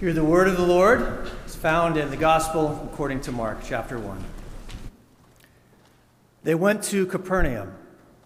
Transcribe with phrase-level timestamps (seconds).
[0.00, 1.28] Hear the word of the Lord.
[1.44, 4.24] It's found in the Gospel according to Mark, chapter 1.
[6.42, 7.74] They went to Capernaum,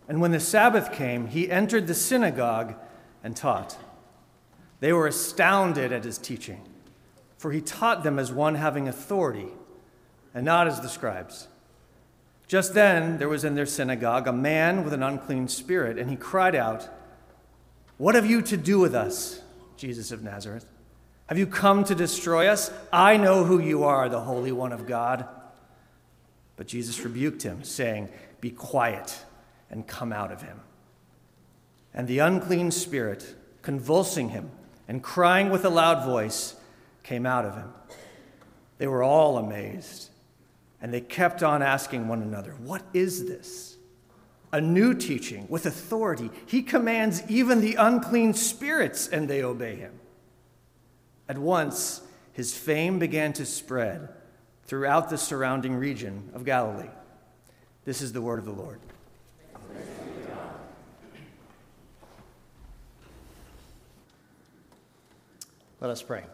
[0.07, 2.77] and when the Sabbath came, he entered the synagogue
[3.25, 3.77] and taught.
[4.79, 6.63] They were astounded at his teaching,
[7.39, 9.49] for he taught them as one having authority,
[10.33, 11.49] and not as the scribes.
[12.47, 16.15] Just then, there was in their synagogue a man with an unclean spirit, and he
[16.15, 16.89] cried out,
[17.97, 19.41] What have you to do with us,
[19.77, 20.67] Jesus of Nazareth?
[21.27, 22.71] Have you come to destroy us?
[22.93, 25.27] I know who you are, the Holy One of God.
[26.57, 28.11] But Jesus rebuked him, saying,
[28.41, 29.19] Be quiet
[29.71, 30.61] and come out of him.
[31.95, 34.51] And the unclean spirit, convulsing him
[34.87, 36.57] and crying with a loud voice,
[37.03, 37.73] came out of him.
[38.79, 40.11] They were all amazed,
[40.83, 43.77] and they kept on asking one another, What is this?
[44.53, 46.31] A new teaching with authority.
[46.47, 49.99] He commands even the unclean spirits, and they obey him.
[51.29, 54.09] At once, his fame began to spread
[54.65, 56.91] throughout the surrounding region of Galilee.
[57.85, 58.81] This is the word of the Lord.
[65.81, 66.25] Let us pray.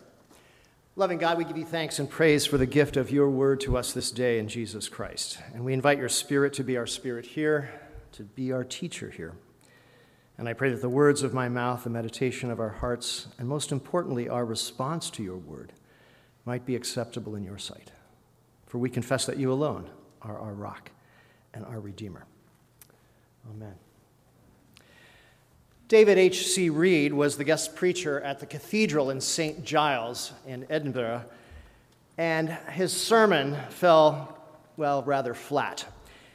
[0.95, 3.77] Loving God, we give you thanks and praise for the gift of your word to
[3.77, 5.39] us this day in Jesus Christ.
[5.55, 7.69] And we invite your spirit to be our spirit here,
[8.13, 9.35] to be our teacher here.
[10.41, 13.47] And I pray that the words of my mouth, the meditation of our hearts, and
[13.47, 15.75] most importantly, our response to your word
[16.47, 17.93] might be acceptable in your sight.
[18.67, 19.91] For we confess that you alone
[20.23, 20.93] are our rock
[21.53, 22.25] and our Redeemer.
[23.51, 23.75] Amen.
[25.89, 26.71] David H.C.
[26.71, 29.63] Read was the guest preacher at the cathedral in St.
[29.63, 31.23] Giles in Edinburgh,
[32.17, 34.39] and his sermon fell,
[34.79, 35.85] well, rather flat.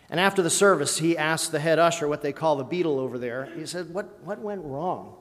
[0.09, 3.17] And after the service, he asked the head usher what they call the beadle over
[3.17, 3.49] there.
[3.55, 5.15] He said, What, what went wrong?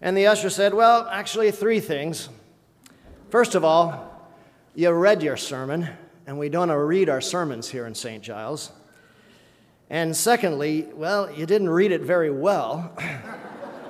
[0.00, 2.28] And the usher said, Well, actually, three things.
[3.30, 4.10] First of all,
[4.74, 5.88] you read your sermon,
[6.26, 8.22] and we don't read our sermons here in St.
[8.22, 8.72] Giles.
[9.90, 12.96] And secondly, well, you didn't read it very well.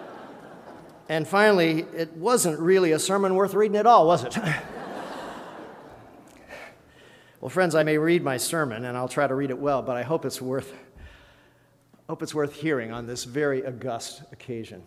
[1.08, 4.36] and finally, it wasn't really a sermon worth reading at all, was it?
[7.44, 9.98] Well, friends, I may read my sermon and I'll try to read it well, but
[9.98, 10.72] I hope it's worth,
[12.08, 14.82] hope it's worth hearing on this very august occasion.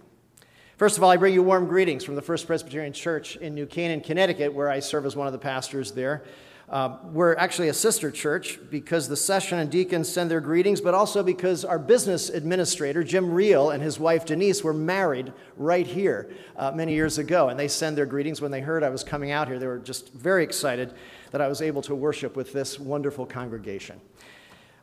[0.76, 3.68] First of all, I bring you warm greetings from the First Presbyterian Church in New
[3.68, 6.24] Canaan, Connecticut, where I serve as one of the pastors there.
[6.68, 10.96] Uh, we're actually a sister church because the session and deacons send their greetings, but
[10.96, 16.32] also because our business administrator, Jim Reel, and his wife Denise were married right here
[16.56, 17.50] uh, many years ago.
[17.50, 19.60] And they send their greetings when they heard I was coming out here.
[19.60, 20.96] They were just very excited
[21.32, 24.00] that I was able to worship with this wonderful congregation.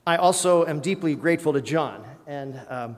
[0.07, 2.97] I also am deeply grateful to John and um,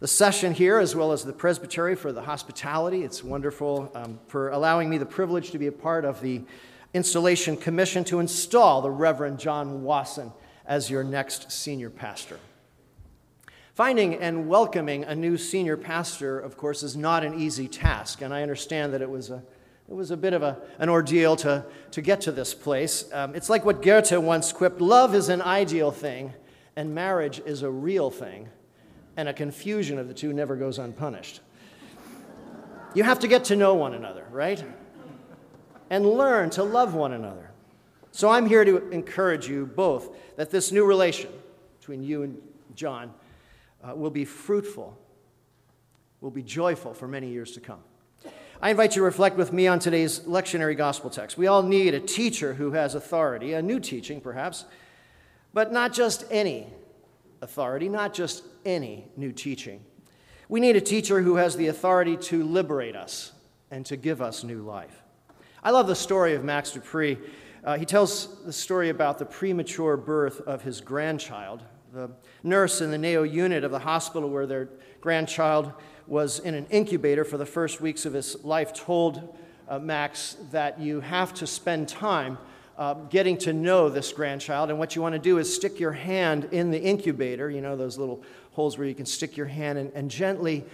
[0.00, 3.02] the session here, as well as the presbytery for the hospitality.
[3.02, 6.42] It's wonderful um, for allowing me the privilege to be a part of the
[6.92, 10.32] installation commission to install the Reverend John Wasson
[10.66, 12.38] as your next senior pastor.
[13.74, 18.32] Finding and welcoming a new senior pastor, of course, is not an easy task, and
[18.32, 19.42] I understand that it was a
[19.88, 23.04] it was a bit of a, an ordeal to, to get to this place.
[23.12, 26.32] Um, it's like what Goethe once quipped love is an ideal thing,
[26.74, 28.48] and marriage is a real thing,
[29.16, 31.40] and a confusion of the two never goes unpunished.
[32.94, 34.64] You have to get to know one another, right?
[35.90, 37.50] And learn to love one another.
[38.12, 41.30] So I'm here to encourage you both that this new relation
[41.78, 42.40] between you and
[42.74, 43.12] John
[43.82, 44.96] uh, will be fruitful,
[46.20, 47.80] will be joyful for many years to come.
[48.64, 51.36] I invite you to reflect with me on today's lectionary gospel text.
[51.36, 54.64] We all need a teacher who has authority, a new teaching perhaps,
[55.52, 56.68] but not just any
[57.42, 59.84] authority, not just any new teaching.
[60.48, 63.32] We need a teacher who has the authority to liberate us
[63.70, 65.02] and to give us new life.
[65.62, 67.18] I love the story of Max De Pree.
[67.64, 71.62] Uh, he tells the story about the premature birth of his grandchild.
[71.92, 72.10] The
[72.42, 74.70] nurse in the NAO unit of the hospital where their
[75.02, 75.70] grandchild
[76.06, 79.36] was in an incubator for the first weeks of his life, told
[79.68, 82.38] uh, Max that you have to spend time
[82.76, 84.70] uh, getting to know this grandchild.
[84.70, 87.76] And what you want to do is stick your hand in the incubator, you know,
[87.76, 88.22] those little
[88.52, 90.64] holes where you can stick your hand and, and gently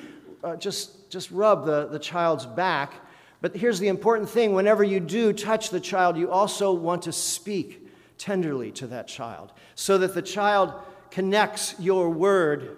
[0.43, 2.95] uh, just, just rub the, the child's back.
[3.41, 7.13] But here's the important thing whenever you do touch the child, you also want to
[7.13, 7.89] speak
[8.19, 10.75] tenderly to that child so that the child
[11.11, 12.77] connects your word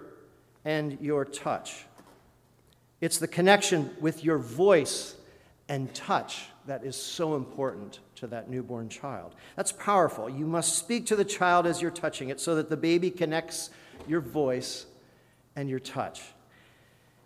[0.65, 1.85] and your touch.
[3.03, 5.15] It's the connection with your voice
[5.67, 9.35] and touch that is so important to that newborn child.
[9.57, 10.29] That's powerful.
[10.29, 13.71] You must speak to the child as you're touching it so that the baby connects
[14.07, 14.85] your voice
[15.53, 16.21] and your touch.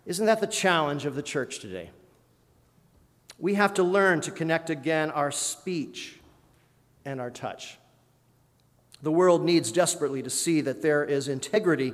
[0.04, 1.90] Isn't that the challenge of the church today?
[3.38, 6.18] We have to learn to connect again our speech
[7.04, 7.78] and our touch.
[9.02, 11.92] The world needs desperately to see that there is integrity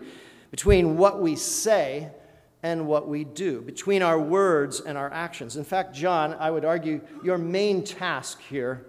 [0.50, 2.08] between what we say
[2.64, 5.58] and what we do, between our words and our actions.
[5.58, 8.86] In fact, John, I would argue your main task here,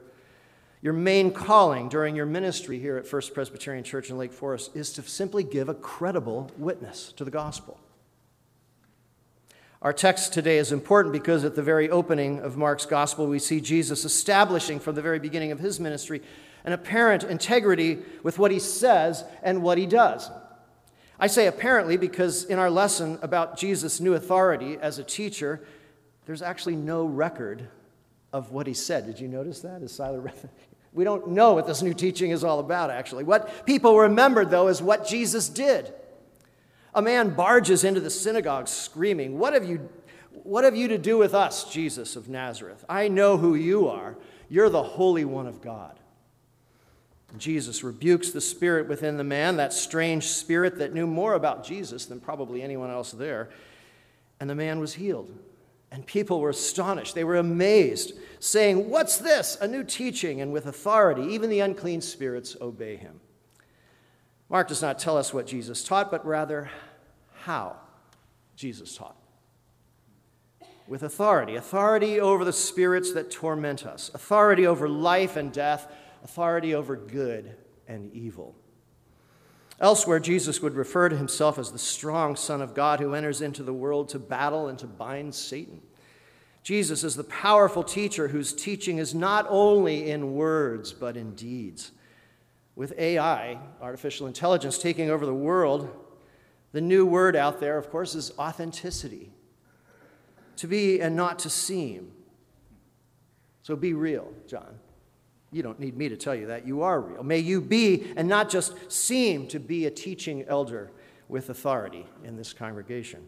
[0.82, 4.94] your main calling during your ministry here at First Presbyterian Church in Lake Forest is
[4.94, 7.78] to simply give a credible witness to the gospel.
[9.82, 13.60] Our text today is important because at the very opening of Mark's gospel, we see
[13.60, 16.22] Jesus establishing from the very beginning of his ministry
[16.64, 20.32] an apparent integrity with what he says and what he does.
[21.20, 25.62] I say apparently because in our lesson about Jesus' new authority as a teacher,
[26.26, 27.68] there's actually no record
[28.34, 29.06] of what he said.
[29.06, 29.82] Did you notice that?
[29.82, 30.34] As Siler
[30.94, 33.26] We don't know what this new teaching is all about, actually.
[33.26, 35.94] What people remembered, though, is what Jesus did.
[36.94, 39.90] A man barges into the synagogue screaming, What have you,
[40.32, 42.86] what have you to do with us, Jesus of Nazareth?
[42.88, 44.16] I know who you are.
[44.48, 46.00] You're the Holy One of God.
[47.38, 52.06] Jesus rebukes the spirit within the man, that strange spirit that knew more about Jesus
[52.06, 53.50] than probably anyone else there.
[54.40, 55.32] And the man was healed.
[55.92, 57.16] And people were astonished.
[57.16, 59.58] They were amazed, saying, What's this?
[59.62, 61.34] A new teaching and with authority.
[61.34, 63.20] Even the unclean spirits obey him.
[64.50, 66.70] Mark does not tell us what Jesus taught, but rather
[67.42, 67.78] how
[68.56, 69.16] Jesus taught.
[70.88, 75.92] With authority authority over the spirits that torment us, authority over life and death
[76.26, 77.56] authority over good
[77.88, 78.56] and evil.
[79.80, 83.62] Elsewhere, Jesus would refer to himself as the strong Son of God who enters into
[83.62, 85.84] the world to battle and to bind Satan.
[86.64, 91.92] Jesus is the powerful teacher whose teaching is not only in words, but in deeds.
[92.76, 95.96] With AI, artificial intelligence, taking over the world,
[96.72, 99.32] the new word out there, of course, is authenticity.
[100.56, 102.14] To be and not to seem.
[103.62, 104.80] So be real, John.
[105.52, 106.68] You don't need me to tell you that.
[106.68, 107.24] You are real.
[107.24, 110.92] May you be, and not just seem to be, a teaching elder
[111.30, 113.28] with authority in this congregation.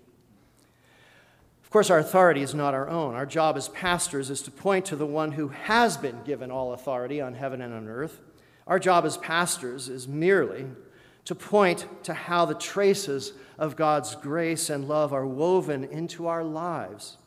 [1.63, 3.13] Of course, our authority is not our own.
[3.13, 6.73] Our job as pastors is to point to the one who has been given all
[6.73, 8.21] authority on heaven and on earth.
[8.67, 10.65] Our job as pastors is merely
[11.25, 16.43] to point to how the traces of God's grace and love are woven into our
[16.43, 17.17] lives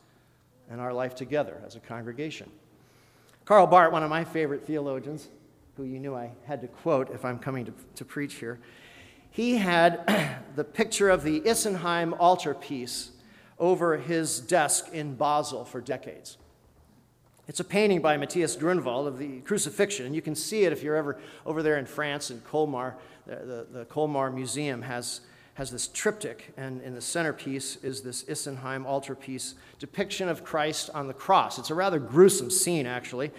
[0.71, 2.51] and our life together as a congregation.
[3.51, 5.27] Karl Barth, one of my favorite theologians,
[5.77, 8.61] who you knew I had to quote if I'm coming to, to preach here,
[9.29, 13.11] he had the picture of the Isenheim altarpiece
[13.59, 16.39] over his desk in Basel for decades.
[17.49, 20.85] It's a painting by Matthias Grünewald of the crucifixion, and you can see it if
[20.85, 22.99] you're ever over there in France in Colmar.
[23.27, 25.23] The, the, the Colmar Museum has
[25.61, 31.07] has this triptych, and in the centerpiece is this Isenheim altarpiece depiction of Christ on
[31.07, 31.59] the cross.
[31.59, 33.31] It's a rather gruesome scene, actually.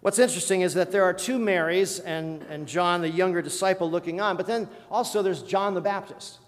[0.00, 4.20] What's interesting is that there are two Marys and, and John, the younger disciple, looking
[4.20, 6.38] on, but then also there's John the Baptist.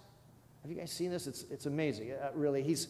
[0.63, 1.27] Have you guys seen this?
[1.27, 2.63] It's, it's amazing, uh, really.
[2.63, 2.87] He's,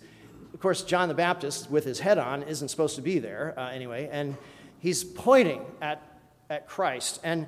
[0.53, 3.71] of course, John the Baptist, with his head on, isn't supposed to be there uh,
[3.71, 4.37] anyway, and
[4.79, 6.03] he's pointing at,
[6.51, 7.19] at Christ.
[7.25, 7.47] And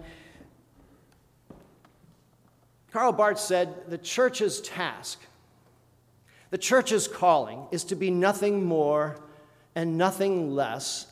[2.92, 5.20] Karl Barth said the church's task,
[6.50, 9.18] the church's calling, is to be nothing more
[9.74, 11.06] and nothing less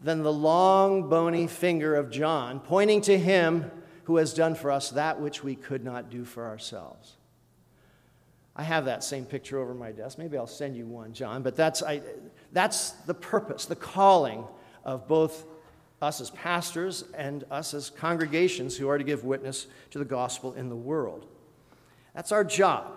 [0.00, 3.70] than the long, bony finger of John, pointing to him
[4.04, 7.14] who has done for us that which we could not do for ourselves.
[8.54, 10.16] I have that same picture over my desk.
[10.16, 12.00] Maybe I'll send you one, John, but that's, I,
[12.52, 14.44] that's the purpose, the calling
[14.84, 15.44] of both
[16.02, 20.52] us as pastors and us as congregations who are to give witness to the gospel
[20.54, 21.26] in the world.
[22.14, 22.92] That's our job.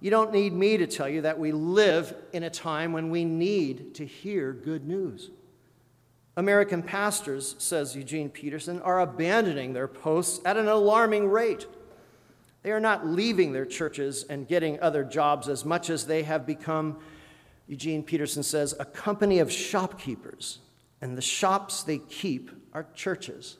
[0.00, 3.24] You don't need me to tell you that we live in a time when we
[3.24, 5.30] need to hear good news.
[6.36, 11.66] American pastors, says Eugene Peterson, are abandoning their posts at an alarming rate.
[12.62, 16.46] They are not leaving their churches and getting other jobs as much as they have
[16.46, 16.98] become,
[17.66, 20.58] Eugene Peterson says, a company of shopkeepers
[21.02, 23.58] and the shops they keep are churches.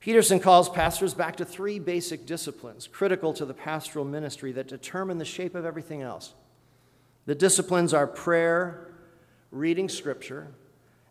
[0.00, 5.18] Peterson calls pastors back to three basic disciplines critical to the pastoral ministry that determine
[5.18, 6.34] the shape of everything else.
[7.24, 8.92] The disciplines are prayer,
[9.52, 10.48] reading scripture,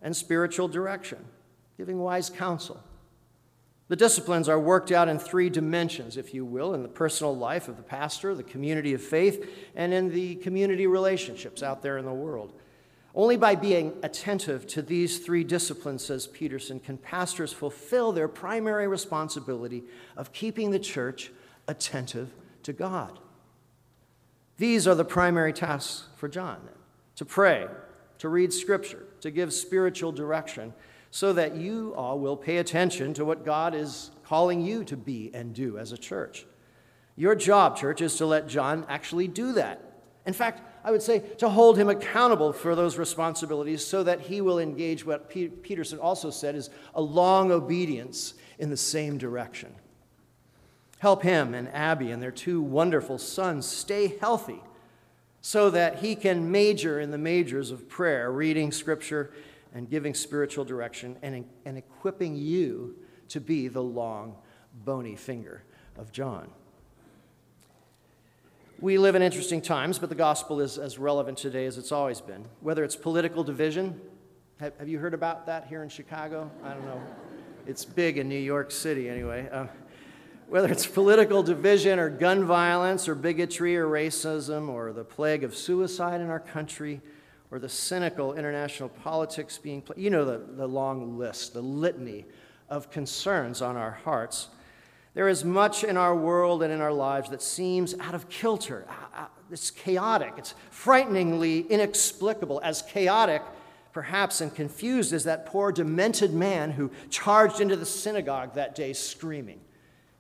[0.02, 1.24] and spiritual direction,
[1.78, 2.84] giving wise counsel.
[3.88, 7.70] The disciplines are worked out in three dimensions, if you will, in the personal life
[7.70, 12.06] of the pastor, the community of faith, and in the community relationships out there in
[12.06, 12.54] the world.
[13.14, 18.88] Only by being attentive to these three disciplines, says Peterson, can pastors fulfill their primary
[18.88, 19.84] responsibility
[20.16, 21.32] of keeping the church
[21.68, 23.20] attentive to God.
[24.58, 26.60] These are the primary tasks for John
[27.16, 27.68] to pray,
[28.20, 30.74] to read Scripture, to give spiritual direction
[31.10, 35.30] so that you all will pay attention to what God is calling you to be
[35.34, 36.46] and do as a church.
[37.18, 39.82] Your job, church, is to let John actually do that.
[40.26, 44.42] In fact, I would say to hold him accountable for those responsibilities so that he
[44.42, 49.74] will engage what Peterson also said is a long obedience in the same direction.
[51.00, 54.62] Help him and Abby and their two wonderful sons stay healthy
[55.42, 59.32] so that he can major in the majors of prayer, reading scripture
[59.74, 62.96] and giving spiritual direction, and, and equipping you
[63.30, 64.36] to be the long,
[64.86, 65.64] bony finger
[65.98, 66.50] of John.
[68.82, 72.20] We live in interesting times, but the gospel is as relevant today as it's always
[72.20, 72.48] been.
[72.62, 74.02] Whether it's political division,
[74.60, 76.50] have, have you heard about that here in Chicago?
[76.64, 77.00] I don't know.
[77.68, 79.48] It's big in New York City, anyway.
[79.52, 79.68] Uh,
[80.48, 85.56] whether it's political division or gun violence or bigotry or racism or the plague of
[85.56, 87.02] suicide in our country
[87.52, 92.26] or the cynical international politics being played, you know the, the long list, the litany
[92.68, 94.48] of concerns on our hearts.
[95.14, 98.86] There is much in our world and in our lives that seems out of kilter.
[98.88, 100.34] Uh, uh, it's chaotic.
[100.38, 102.62] It's frighteningly inexplicable.
[102.64, 103.42] As chaotic,
[103.92, 108.94] perhaps, and confused as that poor, demented man who charged into the synagogue that day
[108.94, 109.60] screaming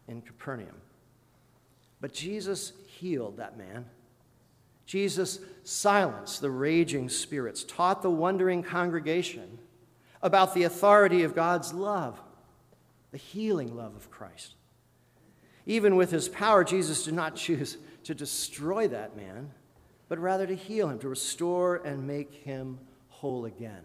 [0.09, 0.75] in Capernaum.
[2.01, 3.85] But Jesus healed that man.
[4.85, 9.59] Jesus silenced the raging spirits, taught the wondering congregation
[10.21, 12.19] about the authority of God's love,
[13.11, 14.55] the healing love of Christ.
[15.65, 19.51] Even with his power, Jesus did not choose to destroy that man,
[20.09, 23.83] but rather to heal him, to restore and make him whole again.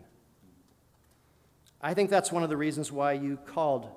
[1.80, 3.88] I think that's one of the reasons why you called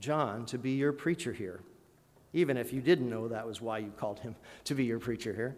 [0.00, 1.60] John to be your preacher here,
[2.32, 5.32] even if you didn't know that was why you called him to be your preacher
[5.32, 5.56] here.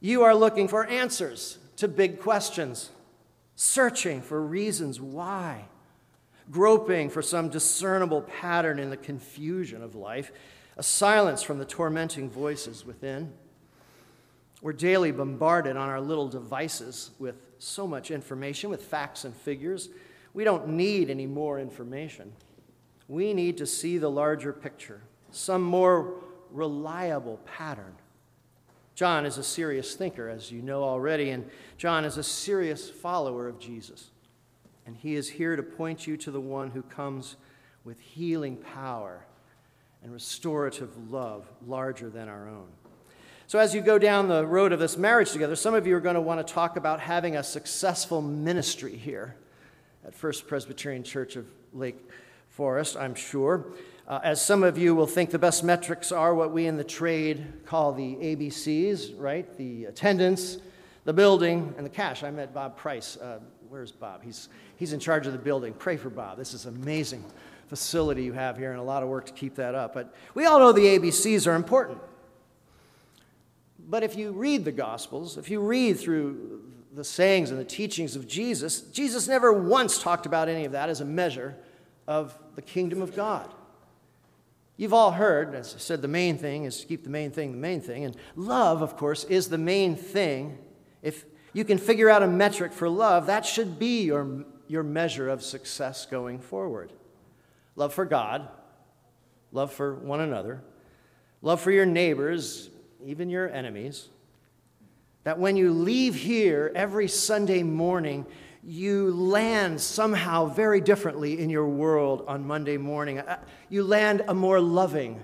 [0.00, 2.90] You are looking for answers to big questions,
[3.56, 5.66] searching for reasons why,
[6.50, 10.32] groping for some discernible pattern in the confusion of life
[10.76, 13.32] a silence from the tormenting voices within.
[14.60, 19.88] We're daily bombarded on our little devices with so much information, with facts and figures.
[20.34, 22.32] We don't need any more information.
[23.08, 26.14] We need to see the larger picture, some more
[26.50, 27.94] reliable pattern.
[28.94, 33.48] John is a serious thinker, as you know already, and John is a serious follower
[33.48, 34.10] of Jesus.
[34.86, 37.36] And he is here to point you to the one who comes
[37.84, 39.26] with healing power
[40.02, 42.68] and restorative love larger than our own.
[43.46, 46.00] So, as you go down the road of this marriage together, some of you are
[46.00, 49.36] going to want to talk about having a successful ministry here
[50.06, 51.98] at First Presbyterian Church of Lake
[52.48, 53.66] Forest, I'm sure.
[54.08, 56.84] Uh, as some of you will think the best metrics are what we in the
[56.84, 59.56] trade call the ABCs, right?
[59.56, 60.58] The attendance,
[61.04, 62.24] the building, and the cash.
[62.24, 63.16] I met Bob Price.
[63.16, 64.22] Uh, where's Bob?
[64.22, 65.72] He's, he's in charge of the building.
[65.72, 66.36] Pray for Bob.
[66.36, 67.24] This is amazing
[67.72, 69.94] facility you have here and a lot of work to keep that up.
[69.94, 71.96] But we all know the ABCs are important.
[73.88, 76.60] But if you read the Gospels, if you read through
[76.92, 80.90] the sayings and the teachings of Jesus, Jesus never once talked about any of that
[80.90, 81.56] as a measure
[82.06, 83.48] of the kingdom of God.
[84.76, 87.52] You've all heard, as I said, the main thing is to keep the main thing
[87.52, 88.04] the main thing.
[88.04, 90.58] And love, of course, is the main thing.
[91.00, 91.24] If
[91.54, 95.42] you can figure out a metric for love, that should be your, your measure of
[95.42, 96.92] success going forward
[97.76, 98.48] love for God,
[99.52, 100.62] love for one another,
[101.40, 102.70] love for your neighbors,
[103.04, 104.08] even your enemies.
[105.24, 108.26] That when you leave here every Sunday morning,
[108.64, 113.18] you land somehow very differently in your world on Monday morning.
[113.18, 113.38] Uh,
[113.68, 115.22] you land a more loving,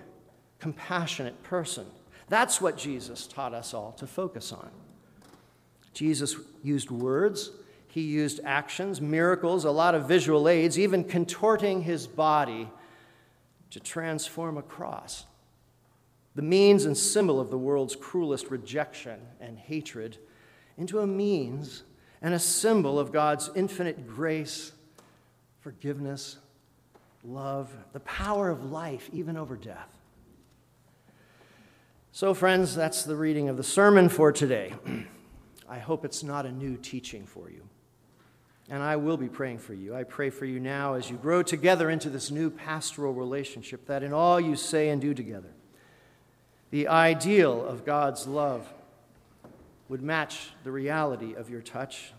[0.59, 1.87] compassionate person.
[2.29, 4.71] That's what Jesus taught us all to focus on.
[5.95, 7.51] Jesus used words
[7.99, 12.71] he used actions, miracles, a lot of visual aids, even contorting his body
[13.71, 15.27] to transform a cross.
[16.37, 20.19] The means and symbol of the world's cruelest rejection and hatred
[20.77, 21.83] into a means
[22.23, 24.71] and a symbol of God's infinite grace,
[25.61, 26.37] forgiveness,
[27.25, 29.91] love, the power of life, even over death.
[32.13, 34.75] So, friends, that's the reading of the sermon for today.
[35.69, 37.69] I hope it's not a new teaching for you.
[38.71, 39.95] And I will be praying for you.
[39.95, 44.03] I pray for you now as you grow together into this new pastoral relationship, that
[44.03, 45.49] in all you say and do together,
[46.71, 48.71] the ideal of God's love
[49.89, 52.13] would match the reality of your touch.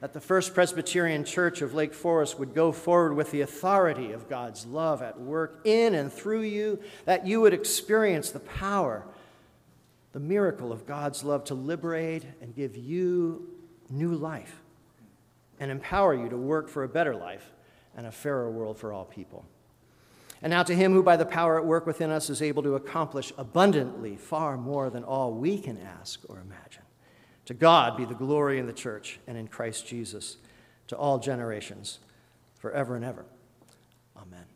[0.00, 4.28] That the First Presbyterian Church of Lake Forest would go forward with the authority of
[4.30, 9.04] God's love at work in and through you, that you would experience the power,
[10.12, 13.50] the miracle of God's love to liberate and give you
[13.90, 14.62] new life
[15.60, 17.52] and empower you to work for a better life
[17.96, 19.44] and a fairer world for all people.
[20.42, 22.74] And now to him who by the power at work within us is able to
[22.74, 26.82] accomplish abundantly far more than all we can ask or imagine.
[27.46, 30.36] To God be the glory in the church and in Christ Jesus
[30.88, 31.98] to all generations,
[32.58, 33.24] forever and ever.
[34.16, 34.53] Amen.